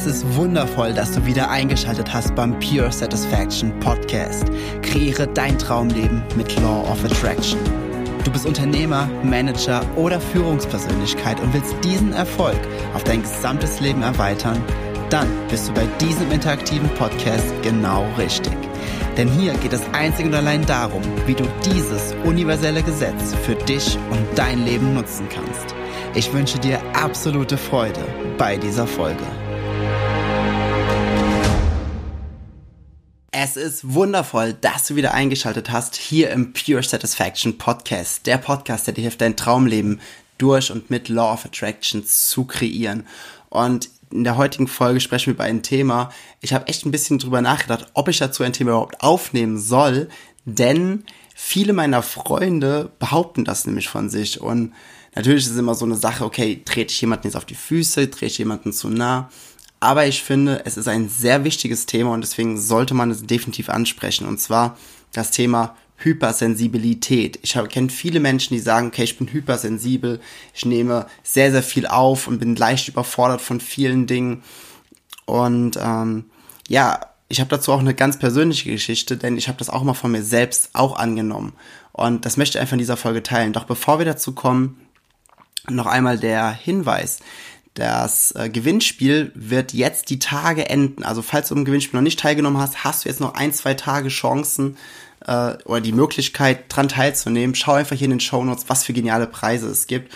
Es 0.00 0.06
ist 0.06 0.34
wundervoll, 0.34 0.94
dass 0.94 1.12
du 1.12 1.26
wieder 1.26 1.50
eingeschaltet 1.50 2.10
hast 2.10 2.34
beim 2.34 2.58
Pure 2.58 2.90
Satisfaction 2.90 3.78
Podcast. 3.80 4.46
Kreiere 4.80 5.26
dein 5.26 5.58
Traumleben 5.58 6.22
mit 6.36 6.58
Law 6.62 6.90
of 6.90 7.04
Attraction. 7.04 7.60
Du 8.24 8.30
bist 8.32 8.46
Unternehmer, 8.46 9.10
Manager 9.22 9.82
oder 9.96 10.18
Führungspersönlichkeit 10.18 11.38
und 11.40 11.52
willst 11.52 11.74
diesen 11.84 12.14
Erfolg 12.14 12.56
auf 12.94 13.04
dein 13.04 13.20
gesamtes 13.20 13.78
Leben 13.80 14.00
erweitern? 14.00 14.64
Dann 15.10 15.28
bist 15.50 15.68
du 15.68 15.74
bei 15.74 15.84
diesem 16.00 16.32
interaktiven 16.32 16.88
Podcast 16.94 17.52
genau 17.60 18.06
richtig. 18.16 18.56
Denn 19.18 19.28
hier 19.28 19.52
geht 19.52 19.74
es 19.74 19.82
einzig 19.92 20.24
und 20.24 20.34
allein 20.34 20.64
darum, 20.64 21.02
wie 21.26 21.34
du 21.34 21.44
dieses 21.66 22.14
universelle 22.24 22.82
Gesetz 22.82 23.34
für 23.44 23.54
dich 23.54 23.98
und 24.10 24.24
dein 24.34 24.64
Leben 24.64 24.94
nutzen 24.94 25.28
kannst. 25.28 25.74
Ich 26.14 26.32
wünsche 26.32 26.58
dir 26.58 26.80
absolute 26.94 27.58
Freude 27.58 28.00
bei 28.38 28.56
dieser 28.56 28.86
Folge. 28.86 29.26
Es 33.50 33.56
ist 33.56 33.94
wundervoll, 33.94 34.52
dass 34.52 34.84
du 34.84 34.94
wieder 34.94 35.12
eingeschaltet 35.12 35.72
hast 35.72 35.96
hier 35.96 36.30
im 36.30 36.52
Pure 36.52 36.84
Satisfaction 36.84 37.58
Podcast. 37.58 38.24
Der 38.26 38.38
Podcast, 38.38 38.86
der 38.86 38.94
dir 38.94 39.00
hilft, 39.00 39.20
dein 39.20 39.36
Traumleben 39.36 40.00
durch 40.38 40.70
und 40.70 40.88
mit 40.88 41.08
Law 41.08 41.32
of 41.32 41.46
Attraction 41.46 42.06
zu 42.06 42.44
kreieren. 42.44 43.08
Und 43.48 43.90
in 44.12 44.22
der 44.22 44.36
heutigen 44.36 44.68
Folge 44.68 45.00
sprechen 45.00 45.26
wir 45.26 45.34
über 45.34 45.42
ein 45.42 45.64
Thema. 45.64 46.12
Ich 46.40 46.52
habe 46.52 46.68
echt 46.68 46.86
ein 46.86 46.92
bisschen 46.92 47.18
drüber 47.18 47.40
nachgedacht, 47.40 47.88
ob 47.94 48.06
ich 48.06 48.18
dazu 48.18 48.44
ein 48.44 48.52
Thema 48.52 48.70
überhaupt 48.70 49.00
aufnehmen 49.00 49.58
soll, 49.58 50.08
denn 50.44 51.02
viele 51.34 51.72
meiner 51.72 52.04
Freunde 52.04 52.92
behaupten 53.00 53.44
das 53.44 53.66
nämlich 53.66 53.88
von 53.88 54.10
sich 54.10 54.40
und 54.40 54.74
natürlich 55.16 55.46
ist 55.46 55.50
es 55.50 55.58
immer 55.58 55.74
so 55.74 55.86
eine 55.86 55.96
Sache, 55.96 56.24
okay, 56.24 56.62
trete 56.64 56.92
ich 56.92 57.00
jemanden 57.00 57.26
jetzt 57.26 57.36
auf 57.36 57.46
die 57.46 57.56
Füße, 57.56 58.12
trete 58.12 58.26
ich 58.26 58.38
jemanden 58.38 58.72
zu 58.72 58.88
nah, 58.90 59.28
aber 59.80 60.06
ich 60.06 60.22
finde, 60.22 60.62
es 60.66 60.76
ist 60.76 60.88
ein 60.88 61.08
sehr 61.08 61.44
wichtiges 61.44 61.86
Thema 61.86 62.12
und 62.12 62.20
deswegen 62.20 62.60
sollte 62.60 62.94
man 62.94 63.10
es 63.10 63.26
definitiv 63.26 63.70
ansprechen 63.70 64.26
und 64.26 64.38
zwar 64.38 64.76
das 65.12 65.30
Thema 65.30 65.76
Hypersensibilität. 65.96 67.38
Ich 67.42 67.58
kenne 67.68 67.90
viele 67.90 68.20
Menschen, 68.20 68.54
die 68.54 68.60
sagen, 68.60 68.88
okay, 68.88 69.04
ich 69.04 69.18
bin 69.18 69.30
hypersensibel, 69.30 70.20
ich 70.54 70.64
nehme 70.64 71.06
sehr, 71.22 71.50
sehr 71.50 71.62
viel 71.62 71.86
auf 71.86 72.26
und 72.26 72.38
bin 72.38 72.56
leicht 72.56 72.88
überfordert 72.88 73.40
von 73.40 73.60
vielen 73.60 74.06
Dingen. 74.06 74.42
Und 75.26 75.78
ähm, 75.80 76.24
ja, 76.68 77.00
ich 77.28 77.40
habe 77.40 77.50
dazu 77.50 77.72
auch 77.72 77.80
eine 77.80 77.94
ganz 77.94 78.18
persönliche 78.18 78.70
Geschichte, 78.70 79.16
denn 79.16 79.36
ich 79.36 79.48
habe 79.48 79.58
das 79.58 79.70
auch 79.70 79.82
mal 79.82 79.94
von 79.94 80.10
mir 80.10 80.22
selbst 80.22 80.70
auch 80.72 80.96
angenommen. 80.96 81.52
Und 81.92 82.24
das 82.24 82.36
möchte 82.36 82.56
ich 82.56 82.62
einfach 82.62 82.72
in 82.72 82.80
dieser 82.80 82.96
Folge 82.96 83.22
teilen. 83.22 83.52
Doch 83.52 83.64
bevor 83.64 83.98
wir 83.98 84.06
dazu 84.06 84.32
kommen, 84.32 84.80
noch 85.68 85.86
einmal 85.86 86.18
der 86.18 86.50
Hinweis. 86.50 87.20
Das 87.74 88.32
äh, 88.32 88.48
Gewinnspiel 88.48 89.30
wird 89.34 89.72
jetzt 89.72 90.10
die 90.10 90.18
Tage 90.18 90.68
enden. 90.68 91.04
Also 91.04 91.22
falls 91.22 91.48
du 91.48 91.54
im 91.54 91.64
Gewinnspiel 91.64 91.98
noch 91.98 92.04
nicht 92.04 92.18
teilgenommen 92.18 92.60
hast, 92.60 92.84
hast 92.84 93.04
du 93.04 93.08
jetzt 93.08 93.20
noch 93.20 93.34
ein, 93.34 93.52
zwei 93.52 93.74
Tage 93.74 94.08
Chancen, 94.08 94.76
äh, 95.26 95.56
oder 95.64 95.80
die 95.80 95.92
Möglichkeit, 95.92 96.64
dran 96.68 96.88
teilzunehmen, 96.88 97.54
schau 97.54 97.72
einfach 97.72 97.96
hier 97.96 98.06
in 98.06 98.12
den 98.12 98.20
Show 98.20 98.42
Notes, 98.44 98.64
was 98.68 98.84
für 98.84 98.92
geniale 98.92 99.26
Preise 99.26 99.68
es 99.68 99.86
gibt. 99.86 100.12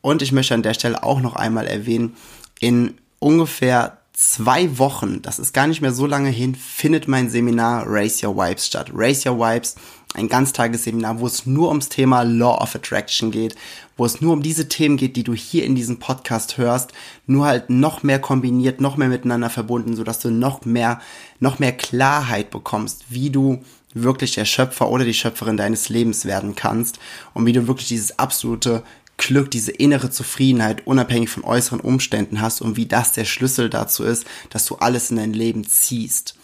Und 0.00 0.22
ich 0.22 0.32
möchte 0.32 0.54
an 0.54 0.62
der 0.62 0.74
Stelle 0.74 1.02
auch 1.02 1.20
noch 1.20 1.34
einmal 1.34 1.66
erwähnen, 1.66 2.16
in 2.60 2.94
ungefähr 3.18 3.98
zwei 4.14 4.78
Wochen, 4.78 5.20
das 5.22 5.38
ist 5.38 5.52
gar 5.52 5.66
nicht 5.66 5.80
mehr 5.80 5.92
so 5.92 6.06
lange 6.06 6.30
hin, 6.30 6.54
findet 6.54 7.08
mein 7.08 7.28
Seminar 7.28 7.84
Raise 7.86 8.26
Your 8.26 8.36
Vibes 8.36 8.66
statt. 8.66 8.90
Raise 8.94 9.28
Your 9.28 9.38
Vibes, 9.38 9.74
ein 10.14 10.28
Ganztagesseminar, 10.28 11.18
wo 11.18 11.26
es 11.26 11.46
nur 11.46 11.68
ums 11.68 11.88
Thema 11.88 12.22
Law 12.22 12.62
of 12.62 12.76
Attraction 12.76 13.32
geht, 13.32 13.56
wo 13.96 14.04
es 14.04 14.20
nur 14.20 14.32
um 14.32 14.42
diese 14.42 14.68
Themen 14.68 14.96
geht, 14.96 15.16
die 15.16 15.24
du 15.24 15.34
hier 15.34 15.64
in 15.64 15.74
diesem 15.74 15.98
Podcast 15.98 16.56
hörst, 16.58 16.92
nur 17.26 17.46
halt 17.46 17.70
noch 17.70 18.04
mehr 18.04 18.20
kombiniert, 18.20 18.80
noch 18.80 18.96
mehr 18.96 19.08
miteinander 19.08 19.50
verbunden, 19.50 19.96
sodass 19.96 20.20
du 20.20 20.30
noch 20.30 20.64
mehr, 20.64 21.00
noch 21.40 21.58
mehr 21.58 21.72
Klarheit 21.72 22.50
bekommst, 22.50 23.06
wie 23.08 23.30
du 23.30 23.64
wirklich 23.94 24.32
der 24.32 24.44
Schöpfer 24.44 24.90
oder 24.90 25.04
die 25.04 25.14
Schöpferin 25.14 25.56
deines 25.56 25.88
Lebens 25.88 26.24
werden 26.24 26.54
kannst 26.54 27.00
und 27.32 27.46
wie 27.46 27.52
du 27.52 27.66
wirklich 27.66 27.88
dieses 27.88 28.18
absolute 28.18 28.84
Glück, 29.16 29.50
diese 29.50 29.70
innere 29.70 30.10
Zufriedenheit 30.10 30.86
unabhängig 30.86 31.30
von 31.30 31.44
äußeren 31.44 31.80
Umständen 31.80 32.40
hast 32.40 32.60
und 32.60 32.76
wie 32.76 32.86
das 32.86 33.12
der 33.12 33.24
Schlüssel 33.24 33.70
dazu 33.70 34.04
ist, 34.04 34.24
dass 34.50 34.64
du 34.66 34.76
alles 34.76 35.10
in 35.10 35.16
dein 35.16 35.32
Leben 35.32 35.64
ziehst. 35.66 36.36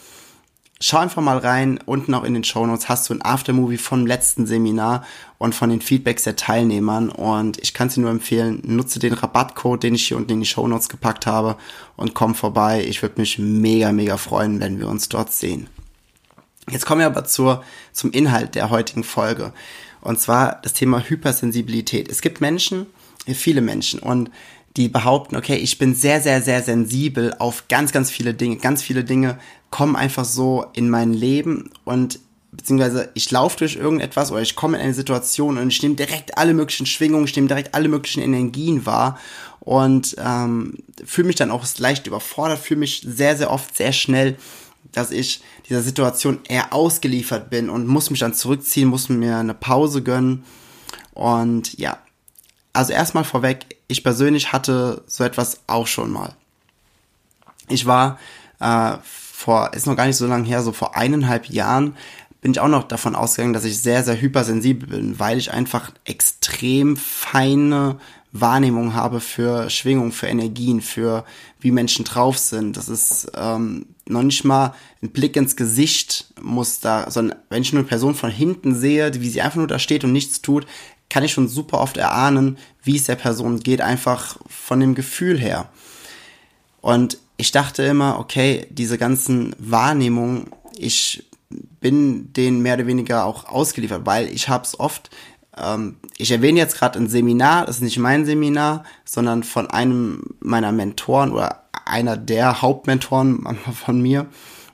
Schau 0.82 0.96
einfach 0.96 1.20
mal 1.20 1.36
rein, 1.36 1.78
unten 1.84 2.14
auch 2.14 2.24
in 2.24 2.32
den 2.32 2.42
Show 2.42 2.64
Notes 2.64 2.88
hast 2.88 3.10
du 3.10 3.14
ein 3.14 3.22
Aftermovie 3.22 3.76
vom 3.76 4.06
letzten 4.06 4.46
Seminar 4.46 5.04
und 5.36 5.54
von 5.54 5.68
den 5.68 5.82
Feedbacks 5.82 6.22
der 6.22 6.36
Teilnehmern 6.36 7.10
und 7.10 7.58
ich 7.58 7.74
kann 7.74 7.88
es 7.88 7.94
dir 7.94 8.00
nur 8.00 8.10
empfehlen, 8.10 8.62
nutze 8.64 8.98
den 8.98 9.12
Rabattcode, 9.12 9.82
den 9.82 9.94
ich 9.94 10.08
hier 10.08 10.16
unten 10.16 10.32
in 10.32 10.40
die 10.40 10.46
Show 10.46 10.66
Notes 10.66 10.88
gepackt 10.88 11.26
habe 11.26 11.56
und 11.96 12.14
komm 12.14 12.34
vorbei. 12.34 12.82
Ich 12.88 13.02
würde 13.02 13.20
mich 13.20 13.38
mega, 13.38 13.92
mega 13.92 14.16
freuen, 14.16 14.58
wenn 14.60 14.78
wir 14.78 14.88
uns 14.88 15.10
dort 15.10 15.34
sehen. 15.34 15.68
Jetzt 16.70 16.86
kommen 16.86 17.00
wir 17.00 17.06
aber 17.06 17.24
zur, 17.24 17.62
zum 17.92 18.10
Inhalt 18.12 18.54
der 18.54 18.70
heutigen 18.70 19.04
Folge. 19.04 19.52
Und 20.00 20.20
zwar 20.20 20.60
das 20.62 20.72
Thema 20.72 21.00
Hypersensibilität. 21.00 22.10
Es 22.10 22.20
gibt 22.20 22.40
Menschen, 22.40 22.86
viele 23.26 23.60
Menschen, 23.60 24.00
und 24.00 24.30
die 24.76 24.88
behaupten, 24.88 25.36
okay, 25.36 25.56
ich 25.56 25.78
bin 25.78 25.94
sehr, 25.94 26.20
sehr, 26.20 26.42
sehr 26.42 26.62
sensibel 26.62 27.34
auf 27.38 27.68
ganz, 27.68 27.92
ganz 27.92 28.10
viele 28.10 28.34
Dinge. 28.34 28.56
Ganz 28.56 28.82
viele 28.82 29.04
Dinge 29.04 29.38
kommen 29.70 29.96
einfach 29.96 30.24
so 30.24 30.66
in 30.74 30.90
mein 30.90 31.12
Leben 31.12 31.70
und 31.84 32.20
beziehungsweise 32.52 33.10
ich 33.14 33.30
laufe 33.30 33.58
durch 33.58 33.76
irgendetwas 33.76 34.32
oder 34.32 34.42
ich 34.42 34.56
komme 34.56 34.76
in 34.76 34.82
eine 34.82 34.94
Situation 34.94 35.58
und 35.58 35.68
ich 35.68 35.82
nehme 35.82 35.94
direkt 35.94 36.36
alle 36.36 36.54
möglichen 36.54 36.86
Schwingungen, 36.86 37.24
ich 37.24 37.36
nehme 37.36 37.48
direkt 37.48 37.74
alle 37.74 37.88
möglichen 37.88 38.22
Energien 38.22 38.86
wahr 38.86 39.18
und 39.60 40.16
ähm, 40.18 40.78
fühle 41.04 41.28
mich 41.28 41.36
dann 41.36 41.50
auch 41.50 41.64
leicht 41.78 42.06
überfordert, 42.06 42.58
fühle 42.58 42.80
mich 42.80 43.02
sehr, 43.06 43.36
sehr 43.36 43.50
oft 43.50 43.76
sehr 43.76 43.92
schnell 43.92 44.36
dass 44.92 45.10
ich 45.10 45.42
dieser 45.68 45.82
Situation 45.82 46.40
eher 46.48 46.72
ausgeliefert 46.72 47.50
bin 47.50 47.70
und 47.70 47.86
muss 47.86 48.10
mich 48.10 48.20
dann 48.20 48.34
zurückziehen, 48.34 48.88
muss 48.88 49.08
mir 49.08 49.36
eine 49.36 49.54
Pause 49.54 50.02
gönnen. 50.02 50.44
Und 51.14 51.78
ja, 51.78 51.98
also 52.72 52.92
erstmal 52.92 53.24
vorweg, 53.24 53.76
ich 53.88 54.02
persönlich 54.02 54.52
hatte 54.52 55.02
so 55.06 55.24
etwas 55.24 55.60
auch 55.66 55.86
schon 55.86 56.10
mal. 56.10 56.34
Ich 57.68 57.86
war 57.86 58.18
äh, 58.58 58.96
vor, 59.02 59.72
ist 59.74 59.86
noch 59.86 59.96
gar 59.96 60.06
nicht 60.06 60.16
so 60.16 60.26
lange 60.26 60.46
her, 60.46 60.62
so 60.62 60.72
vor 60.72 60.96
eineinhalb 60.96 61.46
Jahren 61.48 61.96
bin 62.40 62.52
ich 62.52 62.60
auch 62.60 62.68
noch 62.68 62.84
davon 62.84 63.14
ausgegangen, 63.14 63.52
dass 63.52 63.64
ich 63.64 63.82
sehr, 63.82 64.02
sehr 64.02 64.20
hypersensibel 64.20 64.88
bin, 64.88 65.18
weil 65.18 65.38
ich 65.38 65.52
einfach 65.52 65.92
extrem 66.04 66.96
feine 66.96 67.98
Wahrnehmung 68.32 68.94
habe 68.94 69.20
für 69.20 69.68
Schwingung, 69.68 70.12
für 70.12 70.26
Energien, 70.26 70.80
für 70.80 71.24
wie 71.58 71.70
Menschen 71.70 72.04
drauf 72.04 72.38
sind. 72.38 72.76
Das 72.76 72.88
ist 72.88 73.30
ähm, 73.34 73.86
noch 74.10 74.22
nicht 74.22 74.44
mal 74.44 74.74
ein 75.02 75.10
Blick 75.10 75.36
ins 75.36 75.56
Gesicht 75.56 76.32
muss 76.40 76.80
da, 76.80 77.10
sondern 77.10 77.38
wenn 77.48 77.62
ich 77.62 77.72
nur 77.72 77.80
eine 77.80 77.88
Person 77.88 78.14
von 78.14 78.30
hinten 78.30 78.74
sehe, 78.74 79.12
wie 79.20 79.28
sie 79.28 79.42
einfach 79.42 79.56
nur 79.56 79.66
da 79.66 79.78
steht 79.78 80.04
und 80.04 80.12
nichts 80.12 80.42
tut, 80.42 80.66
kann 81.08 81.24
ich 81.24 81.32
schon 81.32 81.48
super 81.48 81.80
oft 81.80 81.96
erahnen, 81.96 82.58
wie 82.82 82.96
es 82.96 83.04
der 83.04 83.16
Person 83.16 83.60
geht, 83.60 83.80
einfach 83.80 84.38
von 84.48 84.80
dem 84.80 84.94
Gefühl 84.94 85.38
her. 85.38 85.68
Und 86.80 87.18
ich 87.36 87.52
dachte 87.52 87.82
immer, 87.82 88.18
okay, 88.18 88.66
diese 88.70 88.98
ganzen 88.98 89.54
Wahrnehmungen, 89.58 90.50
ich 90.76 91.24
bin 91.80 92.32
denen 92.32 92.62
mehr 92.62 92.74
oder 92.74 92.86
weniger 92.86 93.24
auch 93.24 93.46
ausgeliefert, 93.46 94.06
weil 94.06 94.28
ich 94.28 94.48
habe 94.48 94.64
es 94.64 94.78
oft 94.78 95.10
ähm, 95.56 95.96
ich 96.16 96.30
erwähne 96.30 96.58
jetzt 96.58 96.76
gerade 96.76 96.98
ein 96.98 97.08
Seminar, 97.08 97.66
das 97.66 97.76
ist 97.76 97.82
nicht 97.82 97.98
mein 97.98 98.24
Seminar, 98.24 98.84
sondern 99.04 99.42
von 99.42 99.68
einem 99.68 100.22
meiner 100.40 100.72
Mentoren 100.72 101.32
oder 101.32 101.59
einer 101.90 102.16
der 102.16 102.62
Hauptmentoren 102.62 103.58
von 103.84 104.00
mir. 104.00 104.26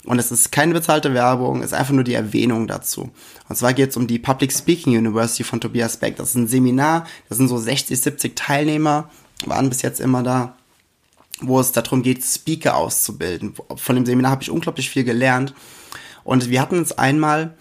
Und 0.05 0.21
es 0.21 0.31
ist 0.31 0.53
keine 0.53 0.73
bezahlte 0.73 1.15
Werbung, 1.15 1.61
es 1.61 1.67
ist 1.67 1.73
einfach 1.73 1.93
nur 1.93 2.05
die 2.05 2.15
Erwähnung 2.15 2.69
dazu. 2.69 3.11
Und 3.49 3.57
zwar 3.57 3.73
geht 3.73 3.91
es 3.91 3.97
um 3.97 4.07
die 4.07 4.21
Public 4.21 4.53
Speaking 4.53 4.97
University 4.97 5.43
von 5.43 5.61
Tobias 5.61 5.97
Beck. 5.97 6.17
Das 6.17 6.31
ist 6.31 6.37
ein 6.37 6.47
Seminar, 6.47 7.07
das 7.29 7.39
sind 7.39 7.49
so 7.49 7.59
60, 7.59 8.01
70 8.01 8.37
Teilnehmer, 8.37 9.11
waren 9.47 9.69
bis 9.69 9.83
jetzt 9.83 10.01
immer 10.01 10.23
da, 10.23 10.57
wo 11.41 11.59
es 11.59 11.73
darum 11.73 12.03
geht, 12.03 12.25
Speaker 12.25 12.77
auszubilden. 12.77 13.55
Von 13.75 13.97
dem 13.97 14.07
Seminar 14.07 14.31
habe 14.31 14.45
ich 14.45 14.51
unglaublich 14.51 14.89
viel 14.89 15.03
gelernt. 15.03 15.55
Und 16.23 16.51
wir 16.51 16.61
hatten 16.61 16.81
es 16.81 16.97
einmal, 16.97 17.55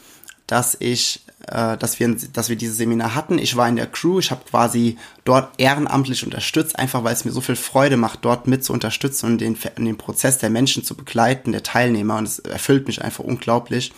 dass 0.46 0.78
ich 0.80 1.22
äh, 1.48 1.78
dass, 1.78 2.00
wir, 2.00 2.16
dass 2.34 2.50
wir 2.50 2.56
dieses 2.56 2.78
Seminar 2.78 3.16
hatten. 3.16 3.38
Ich 3.38 3.56
war 3.56 3.68
in 3.70 3.76
der 3.76 3.88
Crew, 3.88 4.20
ich 4.20 4.32
habe 4.32 4.44
quasi 4.50 4.98
dort 5.24 5.50
ehrenamtlich 5.58 6.24
unterstützt, 6.24 6.78
einfach 6.80 7.04
weil 7.04 7.14
es 7.14 7.26
mir 7.26 7.32
so 7.32 7.42
viel 7.42 7.56
Freude 7.56 7.98
macht, 7.98 8.20
dort 8.24 8.48
mit 8.48 8.64
zu 8.64 8.74
unterstützen 8.74 9.28
und 9.28 9.42
den, 9.42 9.58
den 9.78 9.98
Prozess 9.98 10.38
der 10.38 10.50
Menschen 10.50 10.84
zu 10.84 10.96
begleiten, 10.96 11.52
der 11.52 11.64
Teilnehmer. 11.64 12.18
Und 12.18 12.26
es 12.26 12.40
erfüllt 12.40 12.88
mich 12.88 13.04
einfach 13.04 13.24
unglaublich. 13.24 13.94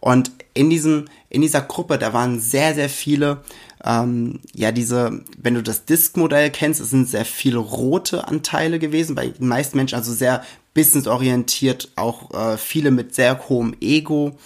Und 0.00 0.30
in 0.54 0.70
diesem, 0.70 1.06
in 1.28 1.42
dieser 1.42 1.62
Gruppe, 1.62 1.98
da 1.98 2.12
waren 2.12 2.38
sehr, 2.38 2.74
sehr 2.74 2.88
viele, 2.88 3.42
ähm, 3.84 4.40
ja, 4.54 4.70
diese, 4.72 5.22
wenn 5.36 5.54
du 5.54 5.62
das 5.62 5.84
Disk-Modell 5.86 6.50
kennst, 6.50 6.80
es 6.80 6.90
sind 6.90 7.08
sehr 7.08 7.24
viele 7.24 7.58
rote 7.58 8.28
Anteile 8.28 8.78
gewesen, 8.78 9.14
bei 9.14 9.28
den 9.28 9.48
meisten 9.48 9.76
Menschen, 9.76 9.96
also 9.96 10.12
sehr 10.12 10.44
businessorientiert, 10.74 11.90
auch 11.96 12.32
äh, 12.32 12.56
viele 12.56 12.90
mit 12.90 13.14
sehr 13.14 13.48
hohem 13.48 13.74
Ego 13.80 14.38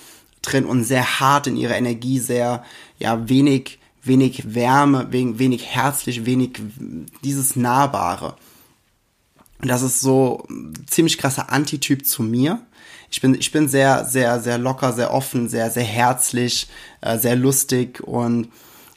drin 0.42 0.64
und 0.64 0.84
sehr 0.84 1.20
hart 1.20 1.46
in 1.46 1.56
ihrer 1.56 1.76
Energie, 1.76 2.18
sehr, 2.18 2.64
ja, 2.98 3.28
wenig, 3.28 3.78
wenig 4.02 4.54
Wärme, 4.54 5.12
wenig, 5.12 5.38
wenig 5.38 5.66
herzlich, 5.66 6.26
wenig 6.26 6.60
dieses 7.24 7.56
Nahbare. 7.56 8.36
Und 9.60 9.68
das 9.68 9.82
ist 9.82 10.00
so 10.00 10.44
ziemlich 10.86 11.18
krasser 11.18 11.52
Antityp 11.52 12.04
zu 12.04 12.22
mir. 12.22 12.60
Ich 13.10 13.20
bin, 13.20 13.34
ich 13.34 13.52
bin 13.52 13.68
sehr, 13.68 14.04
sehr, 14.04 14.40
sehr 14.40 14.58
locker, 14.58 14.92
sehr 14.92 15.12
offen, 15.12 15.48
sehr, 15.48 15.70
sehr 15.70 15.84
herzlich, 15.84 16.68
äh, 17.00 17.18
sehr 17.18 17.36
lustig 17.36 18.00
und 18.02 18.48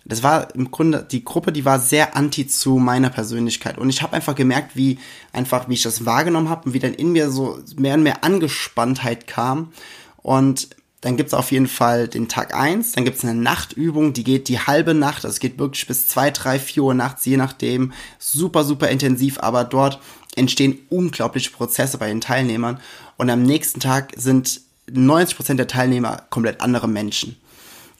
das 0.07 0.21
war 0.21 0.53
im 0.53 0.69
Grunde 0.69 1.06
die 1.09 1.25
Gruppe, 1.25 1.51
die 1.51 1.65
war 1.65 1.80
sehr 1.80 2.15
anti 2.15 2.45
zu 2.45 2.77
meiner 2.77 3.09
Persönlichkeit 3.09 3.77
und 3.77 3.89
ich 3.89 4.03
habe 4.03 4.13
einfach 4.13 4.36
gemerkt, 4.36 4.75
wie 4.75 5.00
einfach 5.33 5.68
wie 5.68 5.74
ich 5.74 5.81
das 5.81 6.06
wahrgenommen 6.06 6.50
habe 6.50 6.68
und 6.68 6.74
wie 6.74 6.80
dann 6.80 6.94
in 6.94 7.12
mir 7.12 7.31
so 7.31 7.59
mehr 7.75 7.95
und 7.95 8.03
mehr 8.03 8.24
Angespanntheit 8.24 9.25
kam 9.25 9.74
und 10.18 10.69
dann 11.05 11.17
gibt's 11.17 11.35
auf 11.35 11.51
jeden 11.51 11.67
Fall 11.67 12.07
den 12.07 12.29
Tag 12.29 12.55
eins, 12.55 12.93
dann 12.93 13.05
gibt's 13.05 13.23
eine 13.23 13.35
Nachtübung, 13.35 14.13
die 14.13 14.23
geht 14.23 14.47
die 14.47 14.59
halbe 14.59 14.95
Nacht, 14.95 15.17
also 15.17 15.35
es 15.35 15.39
geht 15.39 15.59
wirklich 15.59 15.85
bis 15.85 16.07
zwei, 16.07 16.31
drei, 16.31 16.57
vier 16.57 16.81
Uhr 16.81 16.95
nachts, 16.95 17.23
je 17.25 17.37
nachdem. 17.37 17.93
Super, 18.17 18.63
super 18.63 18.89
intensiv, 18.89 19.37
aber 19.37 19.65
dort 19.65 19.99
entstehen 20.35 20.79
unglaubliche 20.89 21.51
Prozesse 21.51 21.99
bei 21.99 22.07
den 22.07 22.21
Teilnehmern. 22.21 22.79
Und 23.17 23.29
am 23.29 23.43
nächsten 23.43 23.79
Tag 23.79 24.13
sind 24.17 24.61
90 24.91 25.35
Prozent 25.35 25.59
der 25.59 25.67
Teilnehmer 25.67 26.23
komplett 26.31 26.61
andere 26.61 26.87
Menschen. 26.87 27.35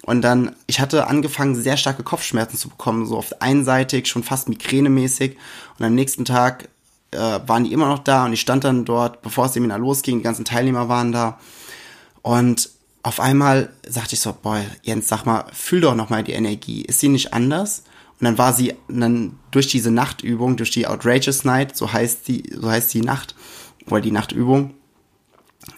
Und 0.02 0.24
dann, 0.24 0.56
ich 0.66 0.80
hatte 0.80 1.06
angefangen, 1.06 1.54
sehr 1.54 1.78
starke 1.78 2.02
Kopfschmerzen 2.02 2.58
zu 2.58 2.70
bekommen, 2.70 3.06
so 3.06 3.20
oft 3.20 3.40
einseitig, 3.40 4.08
schon 4.08 4.24
fast 4.24 4.50
migränemäßig. 4.50 5.38
Und 5.78 5.86
am 5.86 5.94
nächsten 5.94 6.26
Tag 6.26 6.70
äh, 7.12 7.18
waren 7.20 7.66
die 7.66 7.72
immer 7.72 7.88
noch 7.88 8.00
da 8.00 8.26
und 8.26 8.34
ich 8.34 8.42
stand 8.42 8.64
dann 8.64 8.84
dort, 8.84 9.22
bevor 9.22 9.46
es 9.46 9.54
Seminar 9.54 9.78
losging, 9.78 10.18
die 10.18 10.24
ganzen 10.24 10.44
Teilnehmer 10.44 10.90
waren 10.90 11.12
da. 11.12 11.38
Und 12.24 12.74
auf 13.06 13.20
einmal 13.20 13.70
sagte 13.88 14.16
ich 14.16 14.20
so, 14.20 14.34
boah, 14.34 14.60
Jens, 14.82 15.08
sag 15.08 15.28
mal, 15.28 15.46
fühl 15.54 15.80
doch 15.80 15.94
noch 15.94 16.10
mal 16.10 16.24
die 16.24 16.32
Energie. 16.32 16.82
Ist 16.82 17.02
sie 17.02 17.10
nicht 17.10 17.36
anders? 17.36 17.84
Und 18.20 18.26
dann 18.26 18.40
war 18.40 18.52
sie 18.52 18.74
dann 18.88 19.38
durch 19.52 19.68
diese 19.68 19.92
Nachtübung, 19.92 20.58
durch 20.58 20.72
die 20.72 20.88
Outrageous 20.88 21.44
Night, 21.44 21.78
so 21.78 21.94
heißt 21.94 22.28
die, 22.28 22.52
so 22.52 22.68
heißt 22.68 22.92
die 22.96 23.02
Nacht, 23.02 23.36
oder 23.86 24.02
die 24.02 24.10
Nachtübung, 24.10 24.74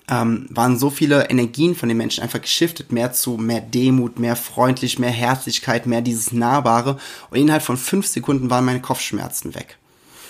ähm, 0.07 0.47
waren 0.51 0.79
so 0.79 0.89
viele 0.89 1.29
Energien 1.29 1.75
von 1.75 1.89
den 1.89 1.97
Menschen 1.97 2.23
einfach 2.23 2.39
geschiftet, 2.39 2.93
mehr 2.93 3.11
zu 3.11 3.31
mehr 3.35 3.59
Demut, 3.59 4.19
mehr 4.19 4.37
freundlich, 4.37 4.97
mehr 4.97 5.11
Herzlichkeit, 5.11 5.85
mehr 5.85 6.01
dieses 6.01 6.31
Nahbare. 6.31 6.97
Und 7.29 7.39
innerhalb 7.39 7.63
von 7.63 7.75
fünf 7.75 8.07
Sekunden 8.07 8.49
waren 8.49 8.63
meine 8.63 8.79
Kopfschmerzen 8.79 9.53
weg. 9.53 9.77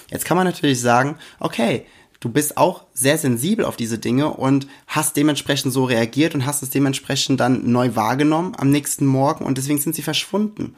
Jetzt 0.10 0.26
kann 0.26 0.38
man 0.38 0.48
natürlich 0.48 0.82
sagen, 0.82 1.20
okay, 1.40 1.86
du 2.20 2.30
bist 2.30 2.58
auch 2.58 2.84
sehr 2.94 3.18
sensibel 3.18 3.66
auf 3.66 3.76
diese 3.76 4.00
Dinge 4.00 4.30
und 4.30 4.68
hast 4.88 5.18
dementsprechend 5.18 5.74
so 5.74 5.86
reagiert 5.86 6.36
und 6.36 6.46
hast 6.46 6.64
es 6.64 6.70
dementsprechend 6.70 7.40
dann 7.40 7.72
neu 7.72 7.96
wahrgenommen 7.96 8.54
am 8.58 8.70
nächsten 8.70 9.06
Morgen 9.06 9.46
und 9.46 9.58
deswegen 9.58 9.80
sind 9.80 9.96
sie 9.96 10.02
verschwunden. 10.02 10.76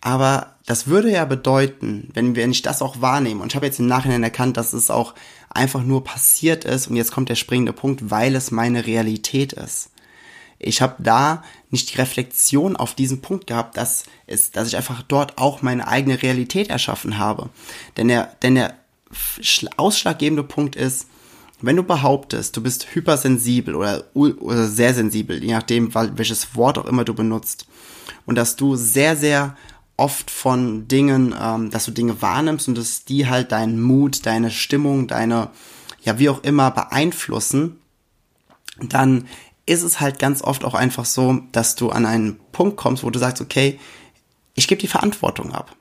Aber 0.00 0.54
das 0.66 0.86
würde 0.86 1.10
ja 1.10 1.24
bedeuten, 1.24 2.10
wenn 2.14 2.36
wir 2.36 2.46
nicht 2.46 2.66
das 2.66 2.82
auch 2.82 3.00
wahrnehmen, 3.00 3.40
und 3.40 3.48
ich 3.48 3.56
habe 3.56 3.66
jetzt 3.66 3.80
im 3.80 3.86
Nachhinein 3.86 4.22
erkannt, 4.22 4.56
dass 4.56 4.72
es 4.72 4.90
auch 4.90 5.14
einfach 5.50 5.82
nur 5.82 6.04
passiert 6.04 6.64
ist, 6.64 6.86
und 6.86 6.96
jetzt 6.96 7.10
kommt 7.10 7.30
der 7.30 7.34
springende 7.34 7.72
Punkt, 7.72 8.10
weil 8.10 8.36
es 8.36 8.50
meine 8.50 8.86
Realität 8.86 9.52
ist. 9.54 9.90
Ich 10.60 10.82
habe 10.82 10.96
da 10.98 11.42
nicht 11.70 11.92
die 11.92 11.98
Reflexion 11.98 12.76
auf 12.76 12.94
diesen 12.94 13.22
Punkt 13.22 13.46
gehabt, 13.46 13.76
dass, 13.76 14.04
es, 14.26 14.50
dass 14.50 14.68
ich 14.68 14.76
einfach 14.76 15.02
dort 15.02 15.38
auch 15.38 15.62
meine 15.62 15.86
eigene 15.86 16.20
Realität 16.22 16.68
erschaffen 16.68 17.18
habe. 17.18 17.50
Denn 17.96 18.08
der, 18.08 18.36
denn 18.42 18.56
der 18.56 18.74
ausschlaggebende 19.76 20.42
Punkt 20.42 20.76
ist, 20.76 21.06
wenn 21.60 21.76
du 21.76 21.82
behauptest, 21.82 22.56
du 22.56 22.62
bist 22.62 22.94
hypersensibel 22.94 23.74
oder, 23.74 24.04
oder 24.14 24.66
sehr 24.66 24.94
sensibel, 24.94 25.42
je 25.42 25.52
nachdem, 25.52 25.92
welches 25.94 26.54
Wort 26.54 26.78
auch 26.78 26.84
immer 26.84 27.04
du 27.04 27.14
benutzt, 27.14 27.66
und 28.26 28.36
dass 28.36 28.56
du 28.56 28.76
sehr, 28.76 29.16
sehr 29.16 29.56
oft 29.96 30.30
von 30.30 30.86
Dingen, 30.86 31.34
ähm, 31.40 31.70
dass 31.70 31.86
du 31.86 31.90
Dinge 31.90 32.22
wahrnimmst 32.22 32.68
und 32.68 32.78
dass 32.78 33.04
die 33.04 33.26
halt 33.26 33.52
deinen 33.52 33.80
Mut, 33.80 34.26
deine 34.26 34.50
Stimmung, 34.50 35.08
deine, 35.08 35.50
ja, 36.02 36.18
wie 36.18 36.28
auch 36.28 36.44
immer 36.44 36.70
beeinflussen, 36.70 37.80
dann 38.80 39.26
ist 39.66 39.82
es 39.82 40.00
halt 40.00 40.18
ganz 40.18 40.42
oft 40.42 40.64
auch 40.64 40.74
einfach 40.74 41.04
so, 41.04 41.40
dass 41.52 41.74
du 41.74 41.90
an 41.90 42.06
einen 42.06 42.38
Punkt 42.52 42.76
kommst, 42.76 43.02
wo 43.02 43.10
du 43.10 43.18
sagst, 43.18 43.42
okay, 43.42 43.80
ich 44.54 44.68
gebe 44.68 44.80
die 44.80 44.88
Verantwortung 44.88 45.52
ab. 45.52 45.74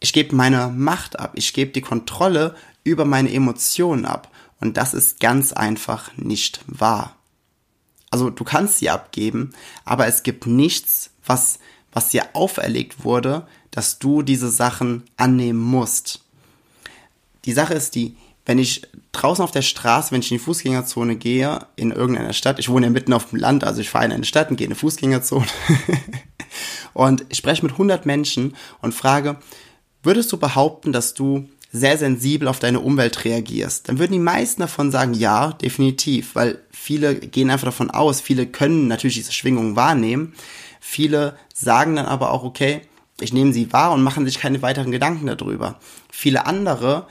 Ich 0.00 0.12
gebe 0.12 0.34
meine 0.34 0.68
Macht 0.68 1.18
ab. 1.18 1.32
Ich 1.34 1.52
gebe 1.52 1.72
die 1.72 1.82
Kontrolle 1.82 2.54
über 2.84 3.04
meine 3.04 3.32
Emotionen 3.32 4.06
ab. 4.06 4.30
Und 4.60 4.76
das 4.76 4.94
ist 4.94 5.20
ganz 5.20 5.52
einfach 5.52 6.16
nicht 6.16 6.60
wahr. 6.66 7.16
Also 8.10 8.30
du 8.30 8.44
kannst 8.44 8.78
sie 8.78 8.90
abgeben, 8.90 9.50
aber 9.84 10.06
es 10.06 10.22
gibt 10.22 10.46
nichts, 10.46 11.10
was, 11.24 11.60
was 11.92 12.10
dir 12.10 12.24
auferlegt 12.32 13.04
wurde, 13.04 13.46
dass 13.70 13.98
du 13.98 14.22
diese 14.22 14.50
Sachen 14.50 15.04
annehmen 15.16 15.60
musst. 15.60 16.24
Die 17.44 17.52
Sache 17.52 17.74
ist 17.74 17.94
die, 17.94 18.16
wenn 18.46 18.58
ich 18.58 18.82
draußen 19.12 19.44
auf 19.44 19.52
der 19.52 19.62
Straße, 19.62 20.10
wenn 20.10 20.20
ich 20.20 20.30
in 20.32 20.38
die 20.38 20.44
Fußgängerzone 20.44 21.16
gehe, 21.16 21.66
in 21.76 21.92
irgendeiner 21.92 22.32
Stadt, 22.32 22.58
ich 22.58 22.68
wohne 22.68 22.86
ja 22.86 22.90
mitten 22.90 23.12
auf 23.12 23.30
dem 23.30 23.38
Land, 23.38 23.62
also 23.62 23.80
ich 23.80 23.90
fahre 23.90 24.06
in 24.06 24.12
eine 24.12 24.24
Stadt 24.24 24.50
und 24.50 24.56
gehe 24.56 24.66
in 24.66 24.72
eine 24.72 24.78
Fußgängerzone 24.78 25.46
und 26.94 27.24
ich 27.28 27.38
spreche 27.38 27.62
mit 27.62 27.72
100 27.72 28.06
Menschen 28.06 28.56
und 28.82 28.92
frage, 28.92 29.38
würdest 30.02 30.32
du 30.32 30.36
behaupten, 30.36 30.92
dass 30.92 31.14
du 31.14 31.48
sehr 31.72 31.98
sensibel 31.98 32.48
auf 32.48 32.58
deine 32.58 32.80
Umwelt 32.80 33.24
reagierst, 33.24 33.88
dann 33.88 33.98
würden 33.98 34.12
die 34.12 34.18
meisten 34.18 34.60
davon 34.60 34.90
sagen, 34.90 35.14
ja, 35.14 35.52
definitiv, 35.52 36.34
weil 36.34 36.60
viele 36.72 37.14
gehen 37.14 37.50
einfach 37.50 37.66
davon 37.66 37.90
aus, 37.90 38.20
viele 38.20 38.46
können 38.46 38.88
natürlich 38.88 39.16
diese 39.16 39.32
Schwingungen 39.32 39.76
wahrnehmen, 39.76 40.34
viele 40.80 41.36
sagen 41.54 41.94
dann 41.96 42.06
aber 42.06 42.32
auch, 42.32 42.42
okay, 42.42 42.82
ich 43.20 43.32
nehme 43.32 43.52
sie 43.52 43.72
wahr 43.72 43.92
und 43.92 44.02
machen 44.02 44.24
sich 44.24 44.38
keine 44.38 44.62
weiteren 44.62 44.90
Gedanken 44.90 45.26
darüber. 45.26 45.78
Viele 46.10 46.46
andere 46.46 47.06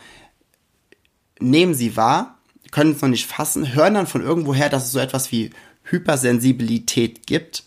nehmen 1.40 1.76
sie 1.76 1.96
wahr, 1.96 2.40
können 2.72 2.92
es 2.92 3.02
noch 3.02 3.10
nicht 3.10 3.28
fassen, 3.28 3.74
hören 3.74 3.94
dann 3.94 4.08
von 4.08 4.22
irgendwoher, 4.22 4.70
dass 4.70 4.86
es 4.86 4.92
so 4.92 5.00
etwas 5.00 5.32
wie 5.32 5.52
Hypersensibilität 5.84 7.28
gibt 7.28 7.64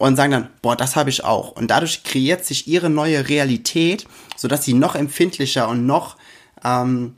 und 0.00 0.16
sagen 0.16 0.32
dann, 0.32 0.48
boah, 0.62 0.76
das 0.76 0.96
habe 0.96 1.10
ich 1.10 1.24
auch. 1.24 1.50
Und 1.52 1.70
dadurch 1.70 2.04
kreiert 2.04 2.42
sich 2.46 2.66
ihre 2.66 2.88
neue 2.88 3.28
Realität, 3.28 4.06
sodass 4.34 4.64
sie 4.64 4.72
noch 4.72 4.94
empfindlicher 4.94 5.68
und 5.68 5.84
noch, 5.84 6.16
ähm, 6.64 7.16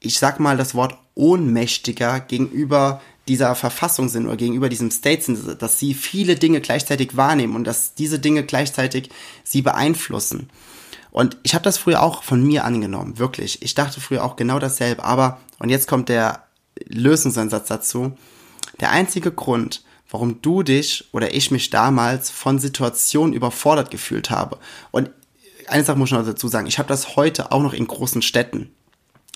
ich 0.00 0.18
sag 0.18 0.40
mal 0.40 0.56
das 0.56 0.74
Wort 0.74 0.98
ohnmächtiger 1.14 2.18
gegenüber 2.18 3.00
dieser 3.28 3.54
Verfassung 3.54 4.08
sind 4.08 4.26
oder 4.26 4.36
gegenüber 4.36 4.68
diesem 4.68 4.90
State 4.90 5.22
sind, 5.22 5.62
dass 5.62 5.78
sie 5.78 5.94
viele 5.94 6.34
Dinge 6.34 6.60
gleichzeitig 6.60 7.16
wahrnehmen 7.16 7.54
und 7.54 7.62
dass 7.62 7.94
diese 7.94 8.18
Dinge 8.18 8.42
gleichzeitig 8.42 9.10
sie 9.44 9.62
beeinflussen. 9.62 10.50
Und 11.12 11.36
ich 11.44 11.54
habe 11.54 11.62
das 11.62 11.78
früher 11.78 12.02
auch 12.02 12.24
von 12.24 12.42
mir 12.42 12.64
angenommen, 12.64 13.18
wirklich. 13.18 13.62
Ich 13.62 13.76
dachte 13.76 14.00
früher 14.00 14.24
auch 14.24 14.34
genau 14.34 14.58
dasselbe, 14.58 15.04
aber, 15.04 15.40
und 15.60 15.68
jetzt 15.68 15.86
kommt 15.86 16.08
der 16.08 16.42
Lösungsansatz 16.88 17.68
dazu, 17.68 18.18
der 18.80 18.90
einzige 18.90 19.30
Grund, 19.30 19.84
warum 20.10 20.40
du 20.42 20.62
dich 20.62 21.08
oder 21.12 21.34
ich 21.34 21.50
mich 21.50 21.70
damals 21.70 22.30
von 22.30 22.58
Situationen 22.58 23.34
überfordert 23.34 23.90
gefühlt 23.90 24.30
habe. 24.30 24.58
Und 24.90 25.10
eine 25.66 25.84
Sache 25.84 25.98
muss 25.98 26.08
ich 26.08 26.14
noch 26.14 26.24
dazu 26.24 26.48
sagen, 26.48 26.66
ich 26.66 26.78
habe 26.78 26.88
das 26.88 27.16
heute 27.16 27.52
auch 27.52 27.62
noch 27.62 27.74
in 27.74 27.86
großen 27.86 28.22
Städten 28.22 28.70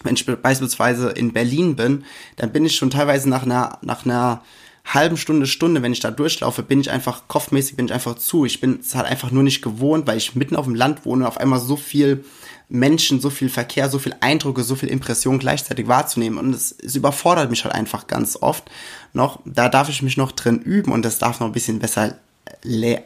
wenn 0.02 0.14
ich 0.14 0.26
beispielsweise 0.26 1.10
in 1.10 1.32
Berlin 1.32 1.76
bin, 1.76 2.04
dann 2.36 2.52
bin 2.52 2.64
ich 2.64 2.76
schon 2.76 2.90
teilweise 2.90 3.28
nach 3.28 3.42
einer, 3.42 3.78
nach 3.82 4.04
einer 4.04 4.42
halben 4.84 5.16
Stunde, 5.16 5.46
Stunde, 5.46 5.82
wenn 5.82 5.92
ich 5.92 6.00
da 6.00 6.10
durchlaufe, 6.10 6.62
bin 6.62 6.80
ich 6.80 6.90
einfach, 6.90 7.28
kopfmäßig 7.28 7.76
bin 7.76 7.86
ich 7.86 7.92
einfach 7.92 8.16
zu. 8.16 8.44
Ich 8.44 8.60
bin 8.60 8.80
es 8.80 8.94
halt 8.94 9.06
einfach 9.06 9.30
nur 9.30 9.44
nicht 9.44 9.62
gewohnt, 9.62 10.06
weil 10.06 10.18
ich 10.18 10.34
mitten 10.34 10.56
auf 10.56 10.64
dem 10.64 10.74
Land 10.74 11.04
wohne 11.04 11.24
und 11.24 11.28
auf 11.28 11.38
einmal 11.38 11.60
so 11.60 11.76
viel 11.76 12.24
Menschen, 12.72 13.20
so 13.20 13.28
viel 13.28 13.50
Verkehr, 13.50 13.90
so 13.90 13.98
viel 13.98 14.14
Eindrücke, 14.20 14.64
so 14.64 14.74
viel 14.74 14.88
Impressionen 14.88 15.38
gleichzeitig 15.38 15.88
wahrzunehmen. 15.88 16.38
Und 16.38 16.54
es, 16.54 16.72
es 16.72 16.96
überfordert 16.96 17.50
mich 17.50 17.64
halt 17.64 17.74
einfach 17.74 18.06
ganz 18.06 18.38
oft 18.40 18.70
noch. 19.12 19.40
Da 19.44 19.68
darf 19.68 19.90
ich 19.90 20.00
mich 20.02 20.16
noch 20.16 20.32
drin 20.32 20.58
üben 20.58 20.90
und 20.90 21.04
das 21.04 21.18
darf 21.18 21.38
noch 21.38 21.48
ein 21.48 21.52
bisschen 21.52 21.80
besser 21.80 22.16